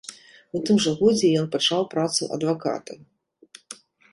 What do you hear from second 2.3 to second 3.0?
адваката.